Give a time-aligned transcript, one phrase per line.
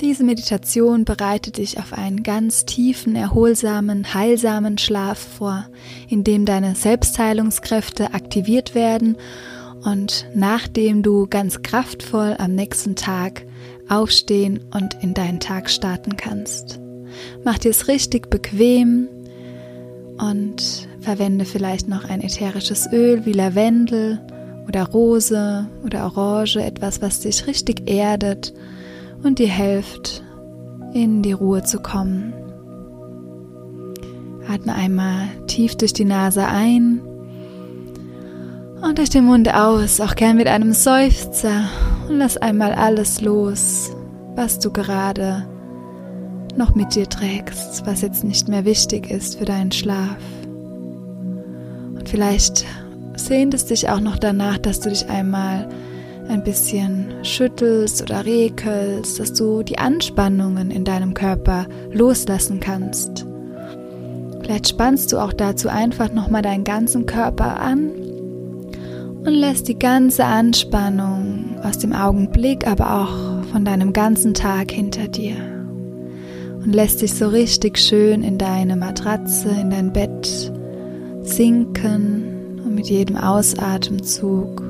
[0.00, 5.66] Diese Meditation bereitet dich auf einen ganz tiefen, erholsamen, heilsamen Schlaf vor,
[6.08, 9.18] in dem deine Selbstheilungskräfte aktiviert werden
[9.84, 13.44] und nachdem du ganz kraftvoll am nächsten Tag
[13.90, 16.80] aufstehen und in deinen Tag starten kannst.
[17.44, 19.06] Mach dir es richtig bequem
[20.16, 24.18] und verwende vielleicht noch ein ätherisches Öl wie Lavendel
[24.66, 28.54] oder Rose oder Orange, etwas, was dich richtig erdet
[29.22, 30.22] und dir hilft,
[30.92, 32.32] in die Ruhe zu kommen.
[34.48, 37.00] Atme einmal tief durch die Nase ein
[38.82, 41.68] und durch den Mund aus, auch gern mit einem Seufzer
[42.08, 43.90] und lass einmal alles los,
[44.34, 45.46] was du gerade
[46.56, 50.18] noch mit dir trägst, was jetzt nicht mehr wichtig ist für deinen Schlaf.
[51.94, 52.64] Und vielleicht
[53.16, 55.68] sehnt es dich auch noch danach, dass du dich einmal
[56.30, 63.26] ein bisschen schüttelst oder rekelst, dass du die Anspannungen in deinem Körper loslassen kannst.
[64.40, 67.90] Vielleicht spannst du auch dazu einfach nochmal deinen ganzen Körper an
[69.24, 75.08] und lässt die ganze Anspannung aus dem Augenblick, aber auch von deinem ganzen Tag hinter
[75.08, 75.36] dir.
[76.64, 80.52] Und lässt dich so richtig schön in deine Matratze, in dein Bett
[81.22, 84.69] sinken und mit jedem Ausatemzug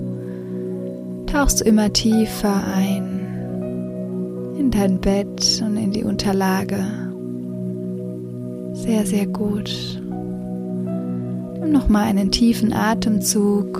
[1.33, 3.21] tauchst du immer tiefer ein
[4.59, 6.85] in dein Bett und in die Unterlage.
[8.73, 10.01] Sehr, sehr gut.
[11.61, 13.79] Nimm nochmal einen tiefen Atemzug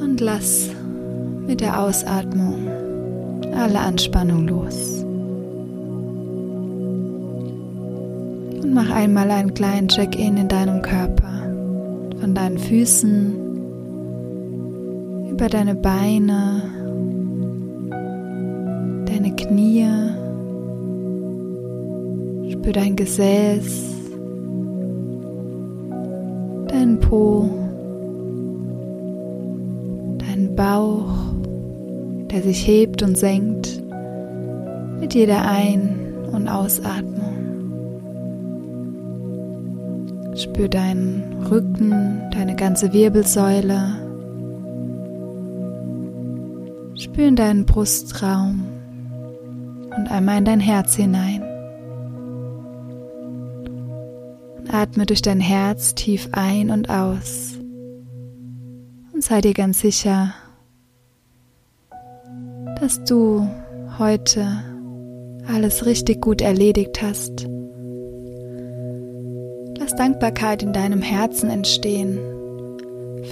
[0.00, 0.70] und lass
[1.46, 2.68] mit der Ausatmung
[3.54, 5.04] alle Anspannung los.
[8.62, 11.42] Und mach einmal einen kleinen Check-in in deinem Körper,
[12.20, 13.39] von deinen Füßen
[15.40, 16.60] über deine Beine,
[19.06, 19.86] deine Knie,
[22.50, 23.94] spür dein Gesäß,
[26.68, 27.48] deinen Po,
[30.18, 31.08] deinen Bauch,
[32.30, 33.82] der sich hebt und senkt.
[35.00, 37.16] Mit jeder Ein- und Ausatmung.
[40.34, 43.99] Spür deinen Rücken, deine ganze Wirbelsäule,
[47.12, 48.62] Spür in deinen Brustraum
[49.96, 51.42] und einmal in dein Herz hinein.
[54.70, 57.58] Atme durch dein Herz tief ein und aus.
[59.12, 60.32] Und sei dir ganz sicher,
[62.80, 63.48] dass du
[63.98, 64.46] heute
[65.48, 67.48] alles richtig gut erledigt hast.
[69.78, 72.20] Lass Dankbarkeit in deinem Herzen entstehen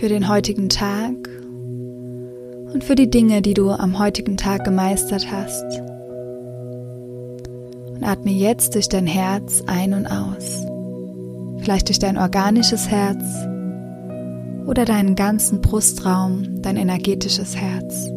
[0.00, 1.14] für den heutigen Tag
[2.72, 5.64] und für die Dinge, die du am heutigen Tag gemeistert hast.
[7.90, 10.64] Und atme jetzt durch dein Herz ein und aus.
[11.60, 13.22] Vielleicht durch dein organisches Herz
[14.66, 18.08] oder deinen ganzen Brustraum, dein energetisches Herz.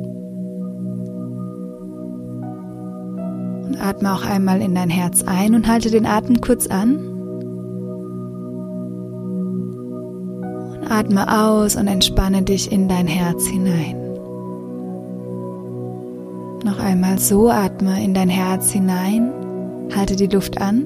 [3.65, 6.97] Und atme auch einmal in dein Herz ein und halte den Atem kurz an.
[10.75, 14.00] Und atme aus und entspanne dich in dein Herz hinein.
[16.63, 19.31] Noch einmal so atme in dein Herz hinein,
[19.95, 20.85] halte die Luft an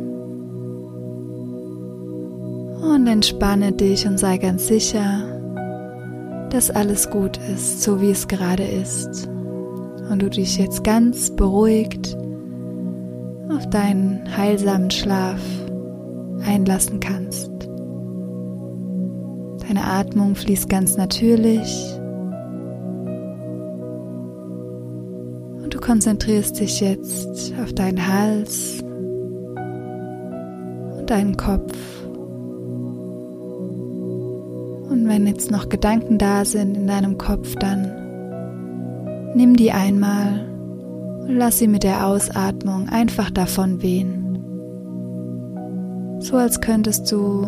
[2.82, 5.24] und entspanne dich und sei ganz sicher,
[6.50, 9.28] dass alles gut ist, so wie es gerade ist.
[10.10, 12.16] Und du dich jetzt ganz beruhigt
[13.50, 15.42] auf deinen heilsamen Schlaf
[16.46, 17.52] einlassen kannst.
[19.68, 22.00] Deine Atmung fließt ganz natürlich
[25.86, 28.82] konzentrierst dich jetzt auf deinen Hals
[30.98, 31.78] und deinen Kopf.
[34.90, 37.92] Und wenn jetzt noch Gedanken da sind in deinem Kopf, dann
[39.36, 40.48] nimm die einmal
[41.28, 44.40] und lass sie mit der Ausatmung einfach davon wehen.
[46.20, 47.46] So als könntest du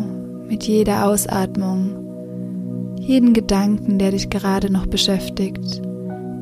[0.48, 5.82] mit jeder Ausatmung jeden Gedanken, der dich gerade noch beschäftigt,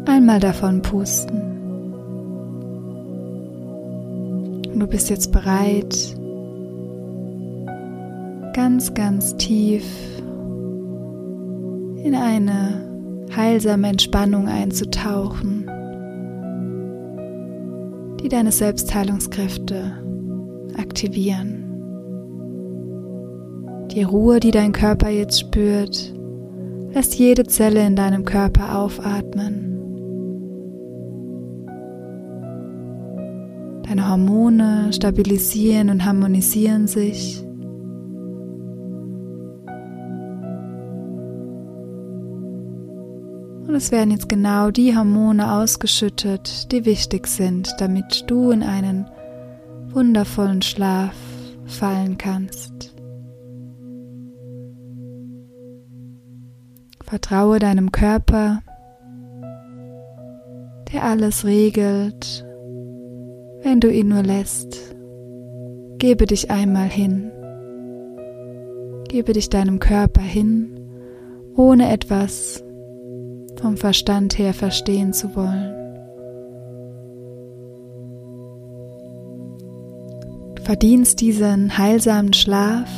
[0.06, 1.45] einmal davon pusten.
[4.76, 6.14] Und du bist jetzt bereit,
[8.52, 9.86] ganz, ganz tief
[12.04, 15.64] in eine heilsame Entspannung einzutauchen,
[18.20, 19.92] die deine Selbstheilungskräfte
[20.76, 21.64] aktivieren.
[23.92, 26.12] Die Ruhe, die dein Körper jetzt spürt,
[26.92, 29.65] lässt jede Zelle in deinem Körper aufatmen.
[33.88, 37.42] Deine Hormone stabilisieren und harmonisieren sich.
[43.66, 49.06] Und es werden jetzt genau die Hormone ausgeschüttet, die wichtig sind, damit du in einen
[49.88, 51.14] wundervollen Schlaf
[51.66, 52.94] fallen kannst.
[57.04, 58.62] Vertraue deinem Körper,
[60.92, 62.45] der alles regelt,
[63.66, 64.94] wenn du ihn nur lässt.
[65.98, 67.32] Gebe dich einmal hin.
[69.08, 70.88] Gebe dich deinem Körper hin,
[71.56, 72.62] ohne etwas
[73.60, 75.74] vom Verstand her verstehen zu wollen.
[80.54, 82.88] Du verdienst diesen heilsamen Schlaf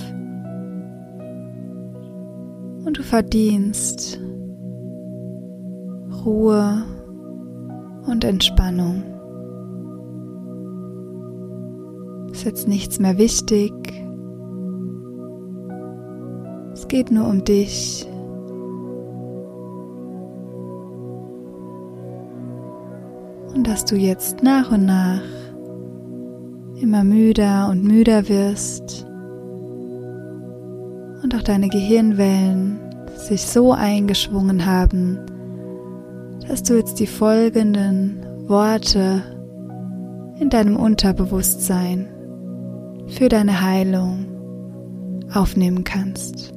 [2.84, 4.20] und du verdienst
[6.26, 6.84] Ruhe
[8.06, 9.17] und Entspannung.
[12.38, 13.72] Ist jetzt nichts mehr wichtig.
[16.72, 18.06] Es geht nur um dich.
[23.52, 25.20] Und dass du jetzt nach und nach
[26.80, 29.04] immer müder und müder wirst
[31.24, 32.78] und auch deine Gehirnwellen
[33.16, 35.18] sich so eingeschwungen haben,
[36.46, 39.24] dass du jetzt die folgenden Worte
[40.38, 42.10] in deinem Unterbewusstsein
[43.08, 44.26] für deine Heilung
[45.32, 46.52] aufnehmen kannst.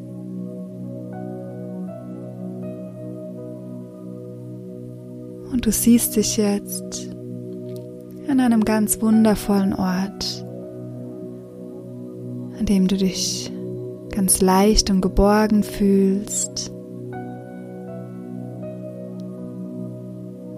[5.52, 7.10] Und du siehst dich jetzt
[8.30, 10.46] an einem ganz wundervollen Ort,
[12.58, 13.52] an dem du dich
[14.12, 16.72] ganz leicht und geborgen fühlst.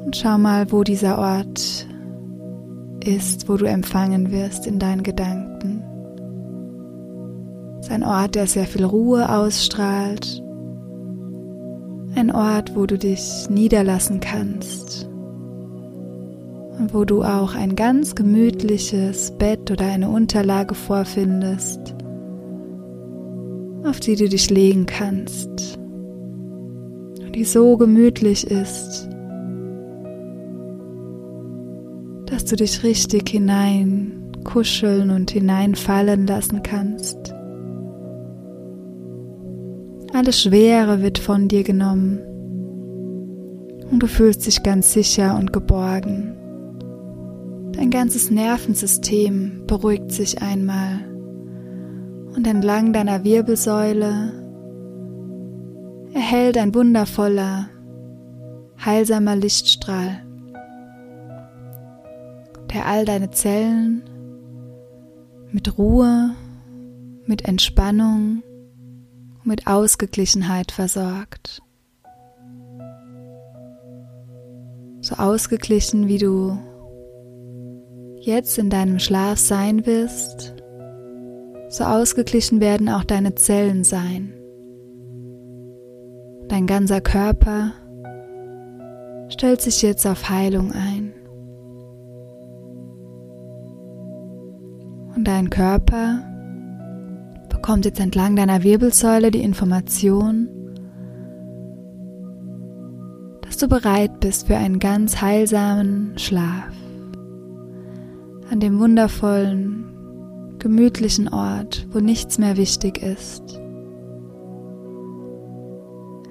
[0.05, 1.87] Und schau mal, wo dieser Ort
[3.03, 5.82] ist, wo du empfangen wirst in deinen Gedanken.
[7.83, 10.41] Ist ein Ort, der sehr viel Ruhe ausstrahlt.
[12.15, 15.09] Ein Ort, wo du dich niederlassen kannst.
[16.79, 21.93] Und wo du auch ein ganz gemütliches Bett oder eine Unterlage vorfindest,
[23.83, 25.77] auf die du dich legen kannst,
[27.35, 29.09] die so gemütlich ist,
[32.27, 37.32] dass du dich richtig hinein kuscheln und hineinfallen lassen kannst.
[40.13, 42.19] Alles Schwere wird von dir genommen
[43.89, 46.35] und du fühlst dich ganz sicher und geborgen.
[47.71, 50.99] Dein ganzes Nervensystem beruhigt sich einmal
[52.35, 54.33] und entlang deiner Wirbelsäule
[56.13, 57.69] erhält ein wundervoller,
[58.85, 60.23] heilsamer Lichtstrahl,
[62.71, 64.03] der all deine Zellen
[65.51, 66.35] mit Ruhe,
[67.25, 68.43] mit Entspannung
[69.45, 71.61] mit Ausgeglichenheit versorgt.
[75.01, 76.57] So ausgeglichen, wie du
[78.21, 80.53] jetzt in deinem Schlaf sein wirst,
[81.69, 84.33] so ausgeglichen werden auch deine Zellen sein.
[86.47, 87.71] Dein ganzer Körper
[89.29, 91.13] stellt sich jetzt auf Heilung ein.
[95.15, 96.32] Und dein Körper
[97.63, 100.49] bekommt jetzt entlang deiner Wirbelsäule die Information,
[103.39, 106.73] dass du bereit bist für einen ganz heilsamen Schlaf
[108.51, 109.85] an dem wundervollen
[110.59, 113.61] gemütlichen Ort, wo nichts mehr wichtig ist.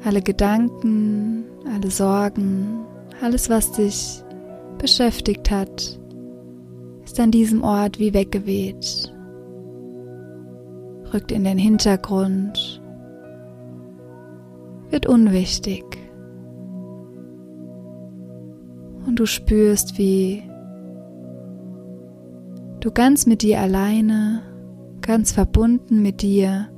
[0.04, 2.84] Alle Gedanken, alle Sorgen,
[3.22, 4.22] alles, was dich
[4.76, 5.98] beschäftigt hat,
[7.06, 9.14] ist an diesem Ort wie weggeweht,
[11.12, 12.82] rückt in den Hintergrund,
[14.90, 15.84] wird unwichtig.
[19.06, 20.42] Und du spürst, wie
[22.80, 24.42] du ganz mit dir alleine,
[25.00, 26.68] ganz verbunden mit dir,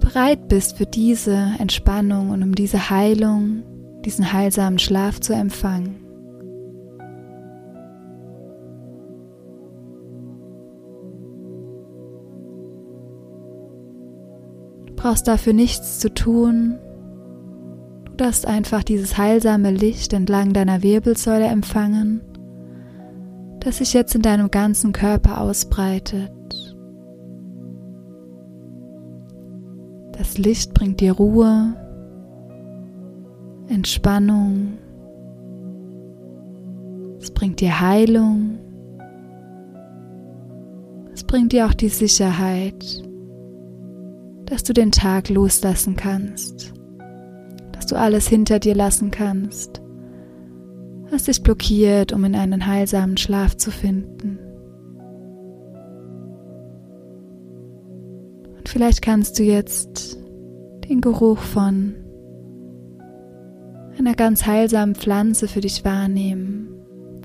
[0.00, 3.62] bereit bist für diese Entspannung und um diese Heilung,
[4.04, 6.07] diesen heilsamen Schlaf zu empfangen.
[14.98, 16.78] Brauchst dafür nichts zu tun.
[18.04, 22.20] Du darfst einfach dieses heilsame Licht entlang deiner Wirbelsäule empfangen
[23.60, 26.32] das sich jetzt in deinem ganzen Körper ausbreitet.
[30.12, 31.74] Das Licht bringt dir Ruhe,
[33.68, 34.78] Entspannung
[37.20, 38.58] Es bringt dir Heilung.
[41.12, 43.02] Es bringt dir auch die Sicherheit,
[44.48, 46.72] dass du den Tag loslassen kannst,
[47.72, 49.82] dass du alles hinter dir lassen kannst,
[51.10, 54.38] was dich blockiert, um in einen heilsamen Schlaf zu finden.
[58.56, 60.18] Und vielleicht kannst du jetzt
[60.88, 61.94] den Geruch von
[63.98, 66.68] einer ganz heilsamen Pflanze für dich wahrnehmen.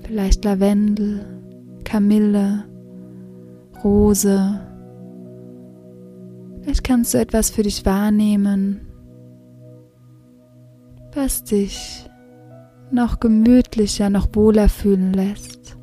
[0.04, 1.24] Vielleicht Lavendel,
[1.84, 2.64] Kamille,
[3.82, 4.60] Rose.
[6.64, 8.80] Vielleicht kannst du etwas für dich wahrnehmen,
[11.12, 12.08] was dich
[12.90, 15.76] noch gemütlicher, noch wohler fühlen lässt.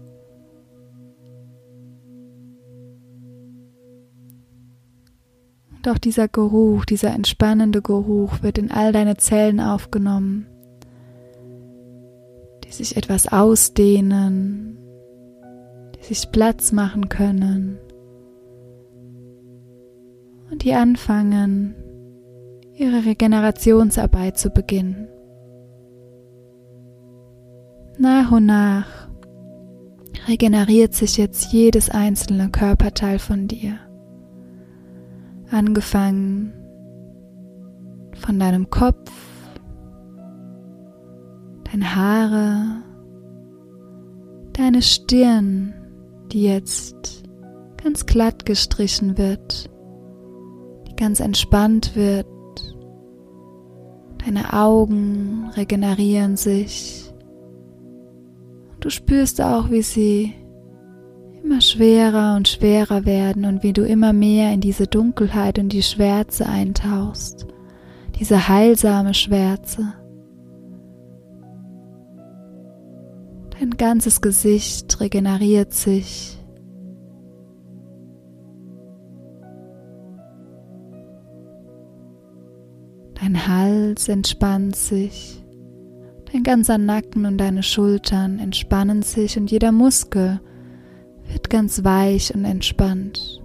[5.70, 10.48] Und auch dieser Geruch, dieser entspannende Geruch wird in all deine Zellen aufgenommen
[12.64, 14.78] die sich etwas ausdehnen,
[15.96, 17.78] die sich Platz machen können
[20.52, 21.76] und die anfangen,
[22.74, 25.08] ihre Regenerationsarbeit zu beginnen.
[27.98, 29.10] Nach und nach
[30.28, 33.80] regeneriert sich jetzt jedes einzelne Körperteil von dir.
[35.50, 36.54] Angefangen
[38.16, 39.12] von deinem Kopf
[41.72, 42.84] deine Haare,
[44.54, 45.74] deine Stirn,
[46.32, 47.24] die jetzt
[47.82, 49.70] ganz glatt gestrichen wird,
[51.02, 52.28] ganz entspannt wird.
[54.24, 57.12] Deine Augen regenerieren sich.
[58.72, 60.36] Und du spürst auch, wie sie
[61.44, 65.82] immer schwerer und schwerer werden und wie du immer mehr in diese Dunkelheit und die
[65.82, 67.48] Schwärze eintauchst.
[68.20, 69.94] Diese heilsame Schwärze.
[73.60, 76.38] Dein ganzes Gesicht regeneriert sich.
[83.22, 85.42] Dein Hals entspannt sich.
[86.32, 90.42] Dein ganzer Nacken und deine Schultern entspannen sich und jeder Muskel
[91.28, 93.42] wird ganz weich und entspannt.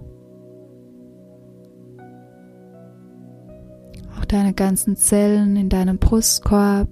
[4.17, 6.89] Auch deine ganzen Zellen in deinem Brustkorb,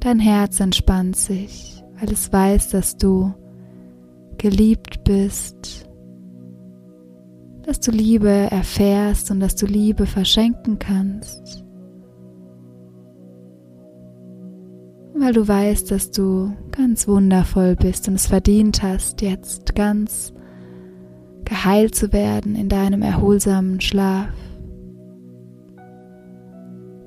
[0.00, 3.34] dein Herz entspannt sich weil es weiß, dass du
[4.38, 5.85] geliebt bist,
[7.66, 11.64] dass du Liebe erfährst und dass du Liebe verschenken kannst.
[15.14, 20.32] Weil du weißt, dass du ganz wundervoll bist und es verdient hast, jetzt ganz
[21.44, 24.28] geheilt zu werden in deinem erholsamen Schlaf.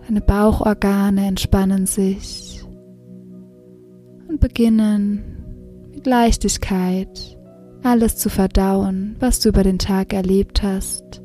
[0.06, 2.64] Deine Bauchorgane entspannen sich
[4.28, 5.24] und beginnen
[5.94, 7.39] mit Leichtigkeit
[7.84, 11.22] alles zu verdauen, was du über den Tag erlebt hast.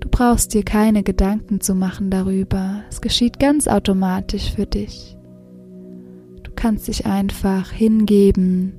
[0.00, 2.82] Du brauchst dir keine Gedanken zu machen darüber.
[2.88, 5.16] Es geschieht ganz automatisch für dich.
[6.42, 8.74] Du kannst dich einfach hingeben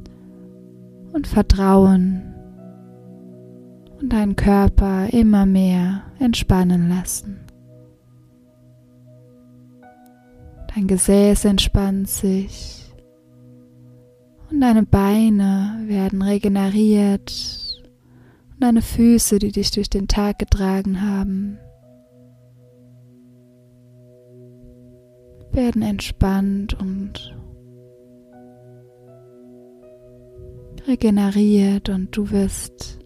[1.13, 2.33] und vertrauen
[3.99, 7.39] und deinen Körper immer mehr entspannen lassen.
[10.73, 12.90] Dein Gesäß entspannt sich
[14.61, 17.81] deine Beine werden regeneriert
[18.53, 21.57] und deine Füße, die dich durch den Tag getragen haben,
[25.51, 27.35] werden entspannt und
[30.87, 32.99] regeneriert und du wirst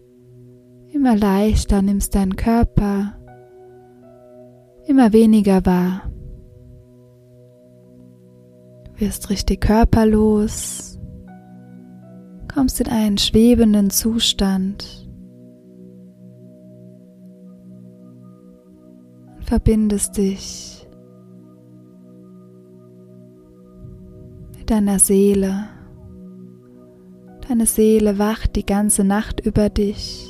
[0.92, 3.18] immer leichter, nimmst deinen Körper
[4.86, 6.10] immer weniger wahr.
[8.96, 10.95] Wirst richtig körperlos
[12.56, 15.06] kommst in einen schwebenden Zustand
[19.36, 20.88] und verbindest dich
[24.56, 25.68] mit deiner Seele.
[27.46, 30.26] Deine Seele wacht die ganze Nacht über dich,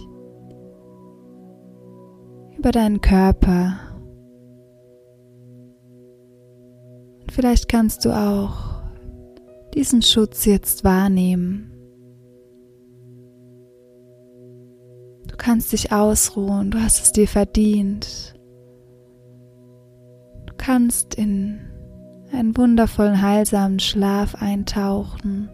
[2.58, 3.78] über deinen Körper.
[7.20, 8.82] Und vielleicht kannst du auch
[9.74, 11.70] diesen Schutz jetzt wahrnehmen.
[15.36, 18.34] Kannst dich ausruhen, du hast es dir verdient.
[20.46, 21.60] Du kannst in
[22.32, 25.48] einen wundervollen, heilsamen Schlaf eintauchen.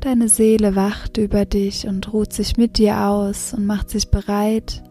[0.00, 4.82] Deine Seele wacht über dich und ruht sich mit dir aus und macht sich bereit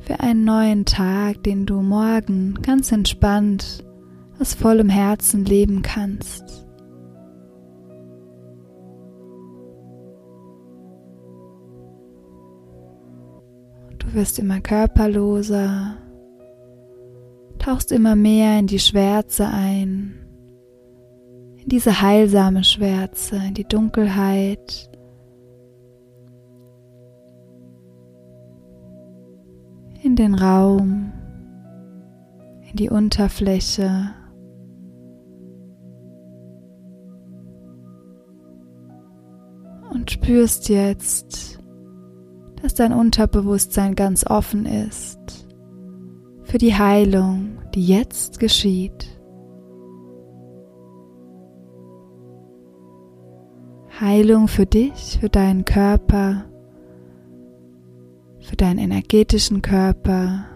[0.00, 3.84] für einen neuen Tag, den du morgen ganz entspannt
[4.40, 6.67] aus vollem Herzen leben kannst.
[14.08, 15.98] Du wirst immer körperloser,
[17.58, 20.14] tauchst immer mehr in die Schwärze ein,
[21.58, 24.90] in diese heilsame Schwärze, in die Dunkelheit.
[30.02, 31.12] In den Raum,
[32.70, 34.14] in die Unterfläche.
[39.90, 41.57] Und spürst jetzt,
[42.62, 45.48] dass dein Unterbewusstsein ganz offen ist
[46.42, 49.06] für die Heilung, die jetzt geschieht.
[54.00, 56.44] Heilung für dich, für deinen Körper,
[58.38, 60.46] für deinen energetischen Körper,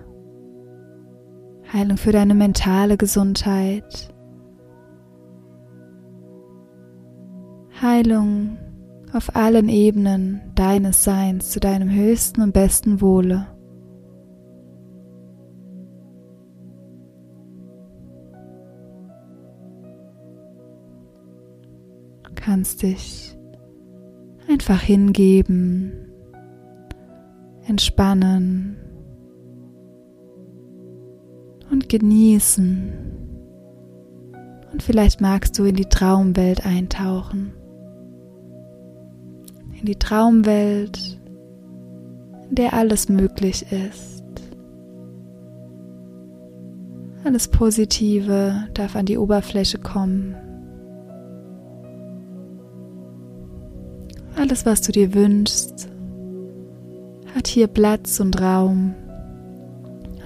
[1.73, 4.15] Heilung für deine mentale Gesundheit,
[7.83, 8.59] Heilung
[9.13, 13.47] auf allen Ebenen deines Seins zu deinem höchsten und besten Wohle.
[22.25, 23.37] Du kannst dich
[24.49, 25.93] einfach hingeben,
[27.67, 28.79] entspannen
[31.71, 32.93] und genießen.
[34.73, 37.53] Und vielleicht magst du in die Traumwelt eintauchen
[39.83, 41.19] in die Traumwelt,
[42.49, 44.23] in der alles möglich ist.
[47.25, 50.37] Alles Positive darf an die Oberfläche kommen.
[54.37, 55.89] Alles, was du dir wünschst,
[57.35, 58.95] hat hier Platz und Raum.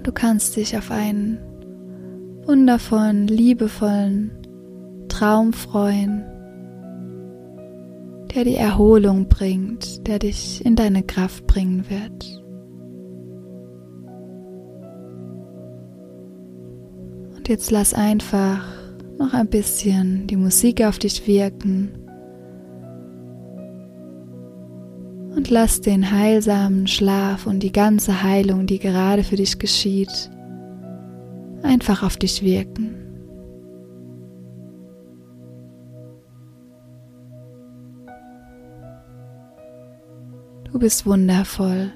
[0.02, 1.38] Du kannst dich auf einen
[2.44, 4.30] wundervollen, liebevollen
[5.08, 6.35] Traum freuen
[8.36, 12.42] der die Erholung bringt, der dich in deine Kraft bringen wird.
[17.34, 18.62] Und jetzt lass einfach
[19.18, 21.92] noch ein bisschen die Musik auf dich wirken
[25.34, 30.30] und lass den heilsamen Schlaf und die ganze Heilung, die gerade für dich geschieht,
[31.62, 33.05] einfach auf dich wirken.
[40.76, 41.90] Du bist wundervoll.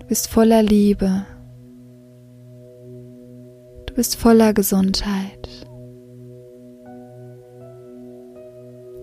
[0.00, 1.24] Du bist voller Liebe.
[3.86, 5.48] Du bist voller Gesundheit.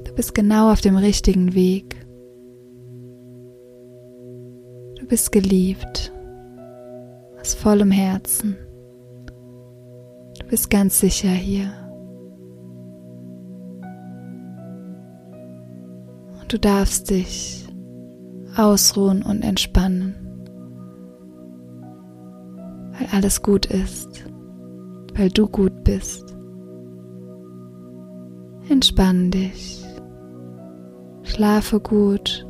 [0.03, 2.05] Du bist genau auf dem richtigen Weg.
[4.99, 6.11] Du bist geliebt
[7.39, 8.57] aus vollem Herzen.
[10.37, 11.80] Du bist ganz sicher hier.
[16.51, 17.65] Du darfst dich
[18.57, 20.15] ausruhen und entspannen,
[22.91, 24.25] weil alles gut ist,
[25.15, 26.35] weil du gut bist.
[28.67, 29.85] Entspann dich,
[31.23, 32.45] schlafe gut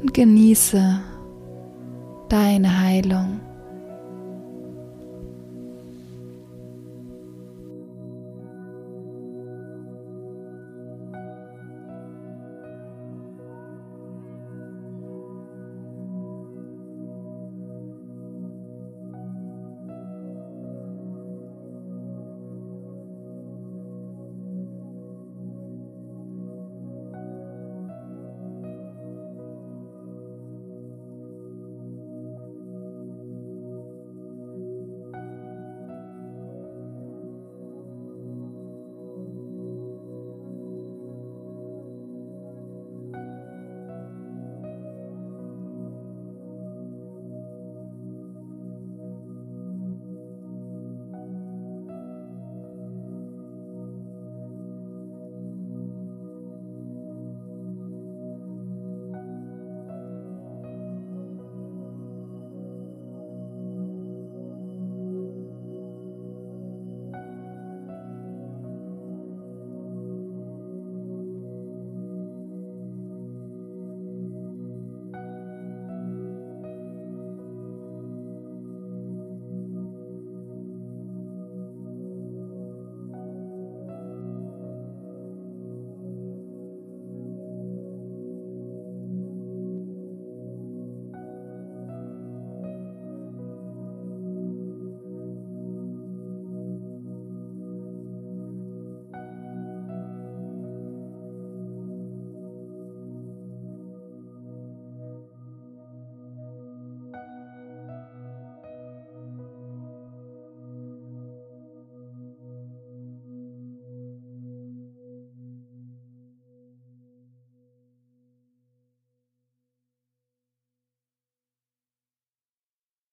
[0.00, 1.00] und genieße
[2.28, 3.40] deine Heilung.